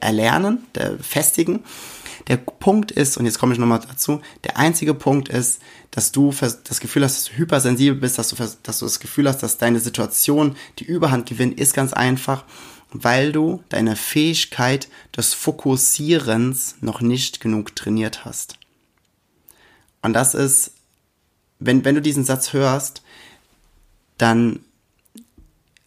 erlernen, 0.00 0.66
festigen. 1.00 1.64
Der 2.28 2.36
Punkt 2.36 2.92
ist, 2.92 3.16
und 3.16 3.26
jetzt 3.26 3.38
komme 3.38 3.52
ich 3.52 3.58
nochmal 3.58 3.80
dazu, 3.80 4.20
der 4.44 4.56
einzige 4.56 4.94
Punkt 4.94 5.28
ist, 5.28 5.60
dass 5.90 6.12
du 6.12 6.32
das 6.32 6.80
Gefühl 6.80 7.04
hast, 7.04 7.16
dass 7.16 7.24
du 7.24 7.32
hypersensibel 7.38 7.98
bist, 7.98 8.18
dass 8.18 8.28
du, 8.28 8.36
dass 8.36 8.78
du 8.78 8.84
das 8.84 9.00
Gefühl 9.00 9.28
hast, 9.28 9.42
dass 9.42 9.58
deine 9.58 9.80
Situation 9.80 10.56
die 10.78 10.84
Überhand 10.84 11.28
gewinnt, 11.28 11.58
ist 11.58 11.74
ganz 11.74 11.92
einfach, 11.92 12.44
weil 12.90 13.32
du 13.32 13.62
deine 13.68 13.96
Fähigkeit 13.96 14.88
des 15.16 15.34
Fokussierens 15.34 16.76
noch 16.80 17.00
nicht 17.00 17.40
genug 17.40 17.74
trainiert 17.74 18.24
hast. 18.24 18.58
Und 20.06 20.12
das 20.12 20.34
ist, 20.34 20.70
wenn, 21.58 21.84
wenn 21.84 21.96
du 21.96 22.00
diesen 22.00 22.24
Satz 22.24 22.52
hörst, 22.52 23.02
dann 24.18 24.60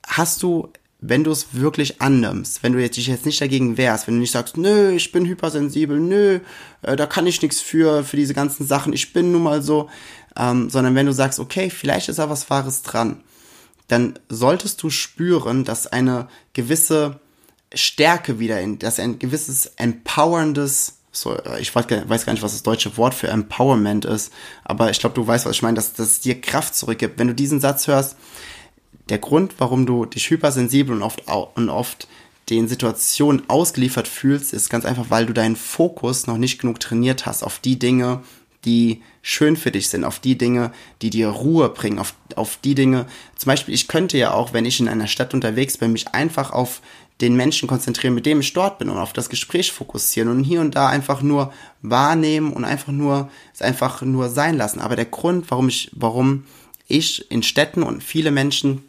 hast 0.06 0.44
du 0.44 0.70
wenn 1.02 1.24
du 1.24 1.32
es 1.32 1.54
wirklich 1.54 2.02
annimmst, 2.02 2.62
wenn 2.62 2.74
du 2.74 2.90
dich 2.90 3.08
jetzt 3.08 3.26
nicht 3.26 3.40
dagegen 3.40 3.78
wehrst, 3.78 4.06
wenn 4.06 4.16
du 4.16 4.20
nicht 4.20 4.34
sagst, 4.34 4.58
nö, 4.58 4.92
ich 4.92 5.14
bin 5.14 5.26
hypersensibel, 5.26 5.98
nö, 5.98 6.42
äh, 6.82 6.98
da 6.98 7.06
kann 7.06 7.26
ich 7.26 7.42
nichts 7.42 7.62
für, 7.62 8.04
für 8.04 8.18
diese 8.18 8.34
ganzen 8.34 8.68
Sachen, 8.68 8.92
ich 8.92 9.14
bin 9.14 9.32
nun 9.32 9.44
mal 9.44 9.62
so, 9.62 9.90
ähm, 10.36 10.70
sondern 10.70 10.96
wenn 10.96 11.06
du 11.06 11.14
sagst, 11.14 11.40
okay, 11.40 11.70
vielleicht 11.70 12.10
ist 12.10 12.20
da 12.20 12.30
was 12.30 12.50
Wahres 12.50 12.82
dran, 12.82 13.24
dann 13.88 14.20
solltest 14.28 14.84
du 14.84 14.90
spüren, 14.90 15.64
dass 15.64 15.88
eine 15.88 16.28
gewisse 16.52 17.22
Stärke 17.74 18.40
wieder 18.40 18.60
in, 18.60 18.78
dass 18.78 19.00
ein 19.00 19.20
gewisses 19.20 19.68
empowerndes 19.78 20.99
so, 21.12 21.38
ich 21.60 21.74
weiß 21.76 21.88
gar 21.88 22.34
nicht, 22.34 22.44
was 22.44 22.52
das 22.52 22.64
deutsche 22.64 22.96
Wort 22.98 23.14
für 23.14 23.28
Empowerment 23.28 24.06
ist, 24.06 24.32
aber 24.64 24.92
ich 24.92 25.00
glaube, 25.00 25.16
du 25.16 25.26
weißt, 25.26 25.46
was 25.46 25.56
ich 25.56 25.62
meine, 25.62 25.76
dass, 25.76 25.94
dass 25.94 26.08
es 26.08 26.20
dir 26.20 26.40
Kraft 26.40 26.76
zurückgibt. 26.76 27.18
Wenn 27.18 27.28
du 27.28 27.34
diesen 27.34 27.60
Satz 27.60 27.88
hörst, 27.88 28.16
der 29.10 29.18
Grund, 29.18 29.56
warum 29.58 29.86
du 29.86 30.06
dich 30.06 30.30
hypersensibel 30.30 30.96
und 30.96 31.02
oft, 31.02 31.24
und 31.56 31.70
oft 31.70 32.08
den 32.50 32.68
Situationen 32.68 33.50
ausgeliefert 33.50 34.08
fühlst, 34.08 34.54
ist 34.54 34.70
ganz 34.70 34.86
einfach, 34.86 35.06
weil 35.10 35.26
du 35.26 35.34
deinen 35.34 35.56
Fokus 35.56 36.28
noch 36.28 36.38
nicht 36.38 36.60
genug 36.60 36.80
trainiert 36.80 37.26
hast 37.26 37.44
auf 37.44 37.60
die 37.60 37.80
Dinge, 37.80 38.22
die 38.66 39.02
schön 39.22 39.56
für 39.56 39.72
dich 39.72 39.90
sind, 39.90 40.04
auf 40.04 40.20
die 40.20 40.38
Dinge, 40.38 40.72
die 41.02 41.10
dir 41.10 41.30
Ruhe 41.30 41.70
bringen, 41.70 42.00
auf, 42.00 42.14
auf 42.36 42.58
die 42.64 42.76
Dinge. 42.76 43.06
Zum 43.36 43.48
Beispiel, 43.48 43.74
ich 43.74 43.88
könnte 43.88 44.18
ja 44.18 44.34
auch, 44.34 44.54
wenn 44.54 44.66
ich 44.66 44.80
in 44.80 44.90
einer 44.90 45.08
Stadt 45.08 45.34
unterwegs 45.34 45.78
bin, 45.78 45.92
mich 45.92 46.10
einfach 46.10 46.52
auf 46.52 46.82
den 47.22 47.36
Menschen 47.36 47.68
konzentrieren, 47.68 48.14
mit 48.14 48.26
dem 48.26 48.40
ich 48.40 48.54
dort 48.54 48.80
bin 48.80 48.90
und 48.90 48.98
auf 48.98 49.14
das 49.14 49.30
Gespräch 49.30 49.72
fokussieren 49.72 50.30
und 50.30 50.44
hier 50.44 50.62
und 50.62 50.76
da 50.76 50.88
einfach 50.88 51.22
nur 51.22 51.52
wahrnehmen 51.82 52.54
und 52.54 52.64
einfach 52.64 52.94
nur, 52.94 53.30
es 53.54 53.62
einfach 53.62 54.02
nur 54.02 54.30
sein 54.30 54.58
lassen. 54.58 54.80
Aber 54.80 54.96
der 54.96 55.06
Grund, 55.06 55.52
warum 55.52 55.68
ich, 55.68 55.92
warum 55.94 56.46
ich 56.88 57.30
in 57.30 57.44
Städten 57.44 57.84
und 57.84 58.04
viele 58.04 58.32
Menschen 58.32 58.84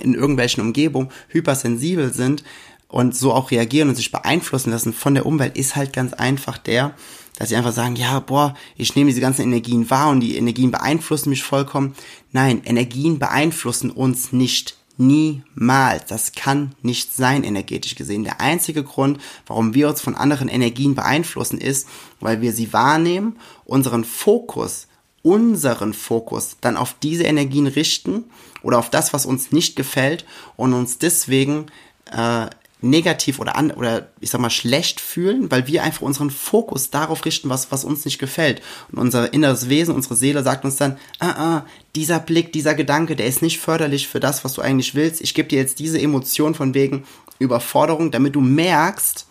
in 0.00 0.14
irgendwelchen 0.14 0.62
Umgebungen 0.62 1.10
hypersensibel 1.28 2.12
sind 2.12 2.44
und 2.88 3.16
so 3.16 3.32
auch 3.32 3.50
reagieren 3.50 3.88
und 3.88 3.96
sich 3.96 4.12
beeinflussen 4.12 4.70
lassen 4.70 4.92
von 4.92 5.14
der 5.14 5.26
Umwelt, 5.26 5.56
ist 5.56 5.74
halt 5.74 5.92
ganz 5.92 6.12
einfach 6.12 6.58
der, 6.58 6.94
dass 7.38 7.48
sie 7.48 7.56
einfach 7.56 7.72
sagen, 7.72 7.96
ja, 7.96 8.20
boah, 8.20 8.54
ich 8.76 8.94
nehme 8.94 9.10
diese 9.10 9.20
ganzen 9.20 9.42
Energien 9.42 9.90
wahr 9.90 10.10
und 10.10 10.20
die 10.20 10.36
Energien 10.36 10.70
beeinflussen 10.70 11.30
mich 11.30 11.42
vollkommen. 11.42 11.94
Nein, 12.30 12.62
Energien 12.64 13.18
beeinflussen 13.18 13.90
uns 13.90 14.32
nicht. 14.32 14.76
Niemals. 14.96 16.06
Das 16.06 16.32
kann 16.32 16.74
nicht 16.82 17.14
sein, 17.14 17.42
energetisch 17.42 17.96
gesehen. 17.96 18.24
Der 18.24 18.40
einzige 18.40 18.84
Grund, 18.84 19.20
warum 19.46 19.74
wir 19.74 19.88
uns 19.88 20.00
von 20.00 20.14
anderen 20.14 20.48
Energien 20.48 20.94
beeinflussen, 20.94 21.58
ist, 21.58 21.88
weil 22.20 22.40
wir 22.40 22.52
sie 22.52 22.72
wahrnehmen, 22.72 23.36
unseren 23.64 24.04
Fokus, 24.04 24.86
unseren 25.22 25.94
Fokus 25.94 26.56
dann 26.60 26.76
auf 26.76 26.94
diese 27.02 27.24
Energien 27.24 27.66
richten 27.66 28.24
oder 28.62 28.78
auf 28.78 28.90
das, 28.90 29.12
was 29.12 29.26
uns 29.26 29.50
nicht 29.50 29.74
gefällt 29.74 30.24
und 30.56 30.74
uns 30.74 30.98
deswegen 30.98 31.66
äh, 32.12 32.46
negativ 32.84 33.38
oder 33.38 33.56
an 33.56 33.70
oder 33.70 34.08
ich 34.20 34.30
sag 34.30 34.40
mal 34.40 34.50
schlecht 34.50 35.00
fühlen, 35.00 35.50
weil 35.50 35.66
wir 35.66 35.82
einfach 35.82 36.02
unseren 36.02 36.30
Fokus 36.30 36.90
darauf 36.90 37.24
richten, 37.24 37.48
was 37.48 37.72
was 37.72 37.84
uns 37.84 38.04
nicht 38.04 38.18
gefällt. 38.18 38.62
Und 38.92 38.98
unser 38.98 39.32
inneres 39.32 39.68
Wesen, 39.68 39.94
unsere 39.94 40.14
Seele 40.14 40.42
sagt 40.42 40.64
uns 40.64 40.76
dann, 40.76 40.98
ah, 41.18 41.30
ah, 41.30 41.66
dieser 41.96 42.20
Blick, 42.20 42.52
dieser 42.52 42.74
Gedanke, 42.74 43.16
der 43.16 43.26
ist 43.26 43.42
nicht 43.42 43.58
förderlich 43.58 44.08
für 44.08 44.20
das, 44.20 44.44
was 44.44 44.54
du 44.54 44.62
eigentlich 44.62 44.94
willst. 44.94 45.20
Ich 45.20 45.34
gebe 45.34 45.48
dir 45.48 45.58
jetzt 45.58 45.78
diese 45.78 46.00
Emotion 46.00 46.54
von 46.54 46.74
wegen 46.74 47.04
Überforderung, 47.38 48.10
damit 48.10 48.34
du 48.34 48.40
merkst, 48.40 49.26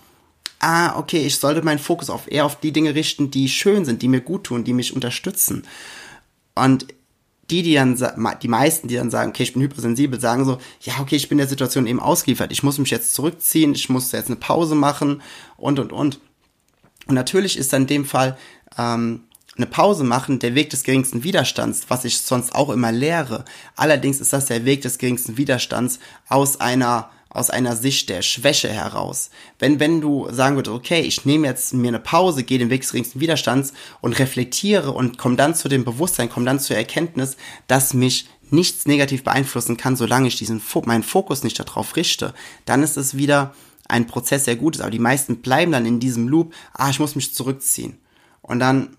ah, 0.59 0.97
okay, 0.97 1.25
ich 1.25 1.37
sollte 1.37 1.61
meinen 1.61 1.79
Fokus 1.79 2.09
auf 2.09 2.31
eher 2.31 2.45
auf 2.45 2.59
die 2.59 2.71
Dinge 2.71 2.95
richten, 2.95 3.31
die 3.31 3.49
schön 3.49 3.85
sind, 3.85 4.01
die 4.01 4.07
mir 4.07 4.21
gut 4.21 4.45
tun, 4.45 4.63
die 4.63 4.73
mich 4.73 4.93
unterstützen. 4.93 5.63
Und 6.55 6.87
die, 7.53 7.61
die 7.61 7.75
dann, 7.75 7.95
die 8.41 8.47
meisten, 8.47 8.87
die 8.87 8.95
dann 8.95 9.11
sagen, 9.11 9.29
okay, 9.29 9.43
ich 9.43 9.53
bin 9.53 9.61
hypersensibel, 9.61 10.19
sagen 10.19 10.43
so, 10.43 10.57
ja, 10.81 10.93
okay, 10.99 11.15
ich 11.15 11.29
bin 11.29 11.37
der 11.37 11.47
Situation 11.47 11.85
eben 11.85 11.99
ausgeliefert, 11.99 12.51
ich 12.51 12.63
muss 12.63 12.79
mich 12.79 12.89
jetzt 12.89 13.13
zurückziehen, 13.13 13.75
ich 13.75 13.89
muss 13.89 14.11
jetzt 14.11 14.27
eine 14.27 14.37
Pause 14.37 14.73
machen 14.73 15.21
und, 15.57 15.77
und, 15.77 15.93
und. 15.93 16.19
Und 17.05 17.15
natürlich 17.15 17.57
ist 17.57 17.71
dann 17.71 17.83
in 17.83 17.87
dem 17.87 18.05
Fall 18.05 18.37
ähm, 18.77 19.25
eine 19.55 19.67
Pause 19.67 20.03
machen 20.03 20.39
der 20.39 20.55
Weg 20.55 20.71
des 20.71 20.83
geringsten 20.83 21.23
Widerstands, 21.23 21.85
was 21.89 22.05
ich 22.05 22.17
sonst 22.21 22.55
auch 22.55 22.71
immer 22.71 22.91
lehre. 22.91 23.45
Allerdings 23.75 24.19
ist 24.19 24.33
das 24.33 24.47
der 24.47 24.65
Weg 24.65 24.81
des 24.81 24.97
geringsten 24.97 25.37
Widerstands 25.37 25.99
aus 26.27 26.59
einer 26.59 27.11
aus 27.33 27.49
einer 27.49 27.75
Sicht 27.75 28.09
der 28.09 28.21
Schwäche 28.21 28.69
heraus. 28.69 29.29
Wenn, 29.59 29.79
wenn 29.79 30.01
du 30.01 30.27
sagen 30.31 30.55
würdest, 30.55 30.75
okay, 30.75 31.01
ich 31.01 31.25
nehme 31.25 31.47
jetzt 31.47 31.73
mir 31.73 31.89
eine 31.89 31.99
Pause, 31.99 32.43
gehe 32.43 32.59
den 32.59 32.69
Weg 32.69 32.81
des 32.81 32.91
geringsten 32.91 33.19
Widerstands 33.19 33.73
und 34.01 34.17
reflektiere 34.19 34.91
und 34.91 35.17
komme 35.17 35.35
dann 35.35 35.55
zu 35.55 35.67
dem 35.67 35.83
Bewusstsein, 35.83 36.29
komme 36.29 36.45
dann 36.45 36.59
zur 36.59 36.77
Erkenntnis, 36.77 37.37
dass 37.67 37.93
mich 37.93 38.27
nichts 38.49 38.85
negativ 38.85 39.23
beeinflussen 39.23 39.77
kann, 39.77 39.95
solange 39.95 40.27
ich 40.27 40.37
diesen, 40.37 40.61
meinen 40.85 41.03
Fokus 41.03 41.43
nicht 41.43 41.59
darauf 41.59 41.95
richte, 41.95 42.33
dann 42.65 42.83
ist 42.83 42.97
es 42.97 43.17
wieder 43.17 43.53
ein 43.87 44.07
Prozess, 44.07 44.45
der 44.45 44.55
gut 44.55 44.75
ist. 44.75 44.81
Aber 44.81 44.91
die 44.91 44.99
meisten 44.99 45.41
bleiben 45.41 45.71
dann 45.71 45.85
in 45.85 45.99
diesem 45.99 46.27
Loop, 46.27 46.53
ah, 46.73 46.89
ich 46.89 46.99
muss 46.99 47.15
mich 47.15 47.33
zurückziehen. 47.33 47.97
Und 48.41 48.59
dann 48.59 48.95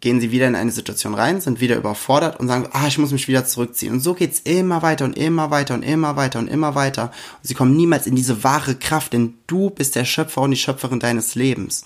gehen 0.00 0.20
sie 0.20 0.30
wieder 0.30 0.46
in 0.46 0.54
eine 0.54 0.70
Situation 0.70 1.14
rein, 1.14 1.40
sind 1.40 1.60
wieder 1.60 1.76
überfordert 1.76 2.38
und 2.38 2.48
sagen, 2.48 2.68
ah, 2.72 2.86
ich 2.86 2.98
muss 2.98 3.12
mich 3.12 3.28
wieder 3.28 3.44
zurückziehen. 3.44 3.92
Und 3.92 4.00
so 4.00 4.14
geht's 4.14 4.40
immer 4.40 4.82
weiter 4.82 5.04
und 5.04 5.16
immer 5.16 5.50
weiter 5.50 5.74
und 5.74 5.82
immer 5.82 6.16
weiter 6.16 6.38
und 6.38 6.48
immer 6.48 6.74
weiter. 6.74 7.04
Und 7.42 7.48
sie 7.48 7.54
kommen 7.54 7.76
niemals 7.76 8.06
in 8.06 8.14
diese 8.14 8.44
wahre 8.44 8.74
Kraft, 8.74 9.12
denn 9.12 9.34
du 9.46 9.70
bist 9.70 9.96
der 9.96 10.04
Schöpfer 10.04 10.42
und 10.42 10.50
die 10.50 10.56
Schöpferin 10.56 11.00
deines 11.00 11.34
Lebens. 11.34 11.84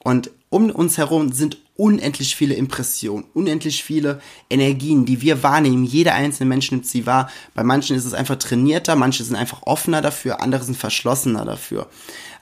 Und 0.00 0.30
um 0.50 0.70
uns 0.70 0.98
herum 0.98 1.32
sind 1.32 1.58
unendlich 1.76 2.36
viele 2.36 2.54
Impressionen, 2.54 3.24
unendlich 3.34 3.82
viele 3.82 4.20
Energien, 4.50 5.04
die 5.06 5.22
wir 5.22 5.42
wahrnehmen. 5.42 5.84
Jeder 5.84 6.14
einzelne 6.14 6.48
Mensch 6.48 6.70
nimmt 6.70 6.86
sie 6.86 7.06
wahr. 7.06 7.30
Bei 7.54 7.64
manchen 7.64 7.96
ist 7.96 8.04
es 8.04 8.14
einfach 8.14 8.36
trainierter, 8.36 8.94
manche 8.94 9.24
sind 9.24 9.36
einfach 9.36 9.62
offener 9.62 10.02
dafür, 10.02 10.40
andere 10.40 10.64
sind 10.64 10.76
verschlossener 10.76 11.44
dafür. 11.44 11.88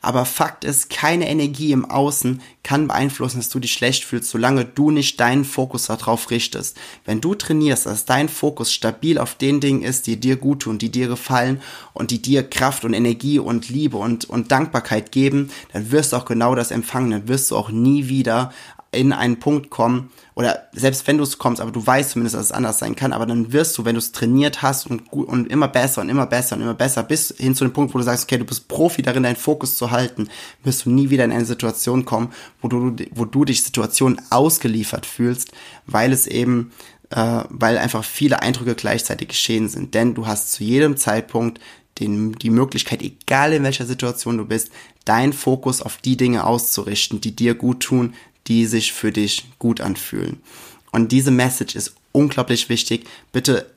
Aber 0.03 0.25
Fakt 0.25 0.65
ist, 0.65 0.89
keine 0.89 1.29
Energie 1.29 1.73
im 1.73 1.85
Außen 1.85 2.41
kann 2.63 2.89
beeinflussen, 2.89 3.37
dass 3.37 3.51
du 3.51 3.59
dich 3.59 3.73
schlecht 3.73 4.05
fühlst, 4.05 4.31
solange 4.31 4.65
du 4.65 4.91
nicht 4.91 5.21
deinen 5.21 5.45
Fokus 5.45 5.87
darauf 5.87 6.31
richtest. 6.31 6.79
Wenn 7.05 7.21
du 7.21 7.35
trainierst, 7.35 7.85
dass 7.85 8.07
dein 8.07 8.31
Fokus 8.31 8.73
stabil 8.73 9.19
auf 9.19 9.35
den 9.35 9.61
Dingen 9.61 9.83
ist, 9.83 10.07
die 10.07 10.19
dir 10.19 10.37
gut 10.37 10.63
tun, 10.63 10.79
die 10.79 10.91
dir 10.91 11.07
gefallen 11.07 11.61
und 11.93 12.11
die 12.11 12.23
dir 12.23 12.43
Kraft 12.43 12.85
und 12.85 12.95
Energie 12.95 13.39
und 13.39 13.69
Liebe 13.69 13.99
und, 13.99 14.25
und 14.25 14.51
Dankbarkeit 14.51 15.13
geben, 15.13 15.51
dann 15.75 15.91
wirst 15.91 16.13
du 16.13 16.17
auch 16.17 16.25
genau 16.25 16.55
das 16.55 16.71
empfangen. 16.71 17.11
Dann 17.11 17.29
wirst 17.29 17.51
du 17.51 17.57
auch 17.57 17.71
nie 17.71 18.09
wieder 18.09 18.53
in 18.93 19.13
einen 19.13 19.39
Punkt 19.39 19.71
kommen, 19.71 20.11
oder 20.35 20.69
selbst 20.73 21.07
wenn 21.07 21.19
du 21.19 21.25
es 21.25 21.39
kommst, 21.39 21.61
aber 21.61 21.71
du 21.71 21.87
weißt 21.87 22.11
zumindest, 22.11 22.35
dass 22.35 22.47
es 22.47 22.53
anders 22.53 22.79
sein 22.79 22.97
kann, 22.97 23.13
aber 23.13 23.27
dann 23.27 23.53
wirst 23.53 23.77
du, 23.79 23.85
wenn 23.85 23.95
du 23.95 23.99
es 23.99 24.11
trainiert 24.11 24.63
hast 24.63 24.87
und, 24.87 25.09
gut, 25.11 25.29
und 25.29 25.49
immer 25.49 25.69
besser 25.69 26.01
und 26.01 26.09
immer 26.09 26.27
besser 26.27 26.57
und 26.57 26.63
immer 26.63 26.75
besser, 26.75 27.03
bis 27.03 27.35
hin 27.37 27.55
zu 27.55 27.65
dem 27.65 27.73
Punkt, 27.73 27.95
wo 27.95 27.99
du 27.99 28.05
sagst, 28.05 28.25
okay, 28.25 28.39
du 28.39 28.45
bist 28.45 28.67
Profi 28.67 29.03
darin, 29.03 29.23
deinen 29.23 29.37
Fokus 29.37 29.77
zu 29.77 29.91
halten, 29.91 30.29
wirst 30.65 30.87
du 30.87 30.91
nie 30.91 31.11
wieder 31.11 31.25
in 31.25 31.33
eine 31.33 31.45
Situation 31.45 32.05
kommen, 32.05 32.33
wo 32.61 32.69
du, 32.69 32.97
wo 33.13 33.25
du 33.25 33.45
dich 33.45 33.63
Situationen 33.63 34.21
ausgeliefert 34.31 35.07
fühlst, 35.07 35.53
weil 35.87 36.13
es 36.13 36.27
eben, 36.27 36.73
äh, 37.11 37.45
weil 37.49 37.79
einfach 37.79 38.03
viele 38.03 38.43
Eindrücke 38.43 38.75
gleichzeitig 38.75 39.29
geschehen 39.29 39.69
sind. 39.69 39.95
Denn 39.95 40.15
du 40.15 40.27
hast 40.27 40.53
zu 40.53 40.65
jedem 40.65 40.97
Zeitpunkt 40.97 41.61
den, 42.01 42.33
die 42.33 42.51
Möglichkeit, 42.51 43.03
egal 43.03 43.53
in 43.53 43.63
welcher 43.63 43.87
Situation 43.87 44.39
du 44.39 44.47
bist, 44.47 44.71
deinen 45.05 45.33
Fokus 45.33 45.83
auf 45.83 45.99
die 45.99 46.17
Dinge 46.17 46.45
auszurichten, 46.45 47.21
die 47.21 47.37
dir 47.37 47.55
gut 47.55 47.81
tun, 47.81 48.15
die 48.51 48.67
sich 48.67 48.93
für 48.93 49.13
dich 49.13 49.47
gut 49.61 49.81
anfühlen. 49.81 50.43
Und 50.91 51.13
diese 51.13 51.31
Message 51.31 51.77
ist 51.77 51.95
unglaublich 52.11 52.69
wichtig. 52.69 53.07
Bitte 53.31 53.71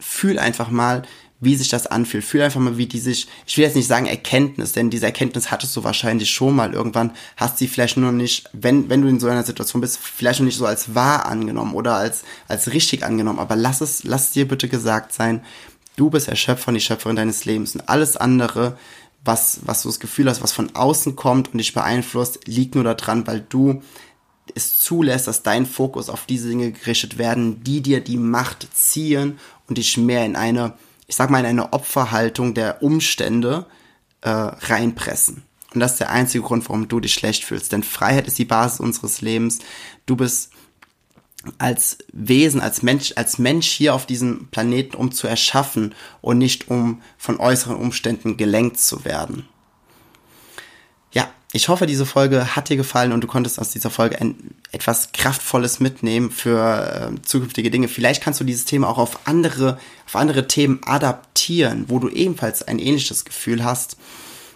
fühl 0.00 0.40
einfach 0.40 0.68
mal, 0.68 1.02
wie 1.38 1.54
sich 1.54 1.68
das 1.68 1.86
anfühlt. 1.86 2.24
Fühl 2.24 2.42
einfach 2.42 2.60
mal, 2.60 2.76
wie 2.76 2.86
die 2.86 2.98
sich, 2.98 3.28
ich 3.46 3.56
will 3.56 3.64
jetzt 3.64 3.76
nicht 3.76 3.86
sagen 3.86 4.06
Erkenntnis, 4.06 4.72
denn 4.72 4.90
diese 4.90 5.06
Erkenntnis 5.06 5.52
hattest 5.52 5.76
du 5.76 5.84
wahrscheinlich 5.84 6.28
schon 6.28 6.56
mal 6.56 6.72
irgendwann, 6.72 7.12
hast 7.36 7.58
sie 7.58 7.68
vielleicht 7.68 7.96
nur 7.96 8.10
nicht, 8.10 8.50
wenn, 8.52 8.90
wenn 8.90 9.02
du 9.02 9.08
in 9.08 9.20
so 9.20 9.28
einer 9.28 9.44
Situation 9.44 9.80
bist, 9.80 9.98
vielleicht 9.98 10.40
noch 10.40 10.46
nicht 10.46 10.58
so 10.58 10.66
als 10.66 10.96
wahr 10.96 11.26
angenommen 11.26 11.74
oder 11.74 11.94
als, 11.94 12.24
als 12.48 12.72
richtig 12.72 13.04
angenommen. 13.04 13.38
Aber 13.38 13.54
lass 13.54 13.80
es, 13.80 14.02
lass 14.02 14.24
es 14.24 14.32
dir 14.32 14.48
bitte 14.48 14.68
gesagt 14.68 15.12
sein, 15.12 15.44
du 15.94 16.10
bist 16.10 16.26
der 16.26 16.34
Schöpfer 16.34 16.68
und 16.68 16.74
die 16.74 16.80
Schöpferin 16.80 17.14
deines 17.14 17.44
Lebens 17.44 17.76
und 17.76 17.88
alles 17.88 18.16
andere 18.16 18.76
was, 19.26 19.60
was 19.64 19.82
du 19.82 19.88
das 19.88 20.00
Gefühl 20.00 20.28
hast, 20.28 20.42
was 20.42 20.52
von 20.52 20.74
außen 20.74 21.16
kommt 21.16 21.52
und 21.52 21.58
dich 21.58 21.74
beeinflusst, 21.74 22.46
liegt 22.46 22.74
nur 22.74 22.84
daran, 22.84 23.26
weil 23.26 23.44
du 23.48 23.82
es 24.54 24.80
zulässt, 24.80 25.26
dass 25.26 25.42
dein 25.42 25.66
Fokus 25.66 26.08
auf 26.08 26.26
diese 26.26 26.48
Dinge 26.48 26.72
gerichtet 26.72 27.18
werden, 27.18 27.62
die 27.64 27.82
dir 27.82 28.00
die 28.00 28.16
Macht 28.16 28.68
ziehen 28.72 29.38
und 29.68 29.78
dich 29.78 29.96
mehr 29.96 30.24
in 30.24 30.36
eine, 30.36 30.74
ich 31.06 31.16
sag 31.16 31.30
mal, 31.30 31.40
in 31.40 31.46
eine 31.46 31.72
Opferhaltung 31.72 32.54
der 32.54 32.82
Umstände 32.82 33.66
äh, 34.20 34.30
reinpressen. 34.30 35.42
Und 35.74 35.80
das 35.80 35.92
ist 35.92 36.00
der 36.00 36.10
einzige 36.10 36.44
Grund, 36.44 36.68
warum 36.68 36.88
du 36.88 37.00
dich 37.00 37.14
schlecht 37.14 37.44
fühlst. 37.44 37.72
Denn 37.72 37.82
Freiheit 37.82 38.26
ist 38.26 38.38
die 38.38 38.44
Basis 38.44 38.80
unseres 38.80 39.20
Lebens. 39.20 39.58
Du 40.06 40.16
bist 40.16 40.50
als 41.58 41.98
Wesen, 42.12 42.60
als 42.60 42.82
Mensch, 42.82 43.12
als 43.16 43.38
Mensch 43.38 43.68
hier 43.68 43.94
auf 43.94 44.06
diesem 44.06 44.48
Planeten, 44.48 44.96
um 44.96 45.12
zu 45.12 45.26
erschaffen 45.26 45.94
und 46.20 46.38
nicht 46.38 46.68
um 46.68 47.02
von 47.18 47.38
äußeren 47.38 47.76
Umständen 47.76 48.36
gelenkt 48.36 48.78
zu 48.78 49.04
werden. 49.04 49.48
Ja, 51.12 51.28
ich 51.52 51.68
hoffe, 51.68 51.86
diese 51.86 52.06
Folge 52.06 52.56
hat 52.56 52.68
dir 52.68 52.76
gefallen 52.76 53.12
und 53.12 53.22
du 53.22 53.26
konntest 53.26 53.58
aus 53.58 53.70
dieser 53.70 53.90
Folge 53.90 54.20
ein, 54.20 54.54
etwas 54.72 55.12
Kraftvolles 55.12 55.80
mitnehmen 55.80 56.30
für 56.30 57.12
äh, 57.16 57.22
zukünftige 57.22 57.70
Dinge. 57.70 57.88
Vielleicht 57.88 58.22
kannst 58.22 58.40
du 58.40 58.44
dieses 58.44 58.64
Thema 58.64 58.88
auch 58.88 58.98
auf 58.98 59.26
andere, 59.26 59.78
auf 60.06 60.16
andere 60.16 60.46
Themen 60.48 60.80
adaptieren, 60.84 61.86
wo 61.88 61.98
du 61.98 62.08
ebenfalls 62.08 62.62
ein 62.62 62.78
ähnliches 62.78 63.24
Gefühl 63.24 63.64
hast. 63.64 63.96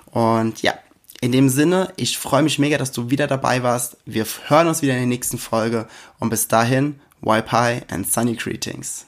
Und 0.07 0.63
ja, 0.63 0.75
in 1.21 1.33
dem 1.33 1.49
Sinne, 1.49 1.93
ich 1.97 2.19
freue 2.19 2.43
mich 2.43 2.59
mega, 2.59 2.79
dass 2.79 2.93
du 2.93 3.11
wieder 3.11 3.27
dabei 3.27 3.63
warst. 3.63 3.99
Wir 4.07 4.25
hören 4.47 4.69
uns 4.69 4.81
wieder 4.83 4.95
in 4.95 5.01
der 5.01 5.07
nächsten 5.07 5.39
Folge 5.39 5.87
und 6.19 6.31
bis 6.31 6.49
dahin, 6.49 6.99
Wipe 7.21 7.53
High 7.53 7.83
and 7.91 8.11
Sunny 8.11 8.35
Greetings. 8.35 9.07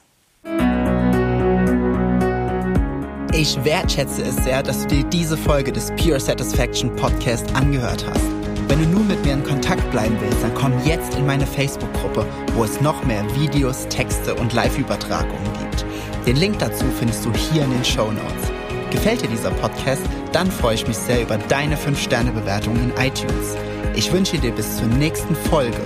Ich 3.33 3.63
wertschätze 3.63 4.21
es 4.21 4.35
sehr, 4.43 4.61
dass 4.61 4.81
du 4.83 4.87
dir 4.89 5.03
diese 5.05 5.35
Folge 5.35 5.71
des 5.71 5.91
Pure 5.95 6.19
Satisfaction 6.19 6.95
Podcast 6.95 7.51
angehört 7.55 8.05
hast. 8.07 8.25
Wenn 8.67 8.79
du 8.79 8.85
nun 8.85 9.07
mit 9.07 9.25
mir 9.25 9.33
in 9.33 9.43
Kontakt 9.43 9.89
bleiben 9.89 10.15
willst, 10.21 10.43
dann 10.43 10.53
komm 10.53 10.71
jetzt 10.85 11.15
in 11.15 11.25
meine 11.25 11.47
Facebook-Gruppe, 11.47 12.27
wo 12.53 12.63
es 12.63 12.79
noch 12.79 13.03
mehr 13.05 13.25
Videos, 13.35 13.87
Texte 13.87 14.35
und 14.35 14.53
Live-Übertragungen 14.53 15.51
gibt. 15.59 15.83
Den 16.27 16.35
Link 16.35 16.59
dazu 16.59 16.85
findest 16.99 17.25
du 17.25 17.33
hier 17.33 17.63
in 17.63 17.71
den 17.71 17.83
Show 17.83 18.11
Notes. 18.11 18.52
Gefällt 18.93 19.23
dir 19.23 19.27
dieser 19.27 19.49
Podcast? 19.49 20.03
Dann 20.33 20.49
freue 20.51 20.75
ich 20.75 20.87
mich 20.87 20.95
sehr 20.95 21.23
über 21.23 21.39
deine 21.49 21.75
5-Sterne-Bewertung 21.75 22.75
in 22.75 22.91
iTunes. 23.03 23.57
Ich 23.95 24.13
wünsche 24.13 24.37
dir 24.37 24.51
bis 24.51 24.77
zur 24.77 24.85
nächsten 24.85 25.35
Folge 25.35 25.81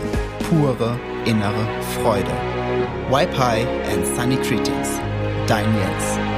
pure 0.50 1.00
innere 1.26 1.66
Freude. 1.96 2.32
High 3.10 3.66
and 3.94 4.06
Sunny 4.14 4.36
Greetings. 4.36 5.00
Dein 5.48 5.66
Jens. 5.78 6.37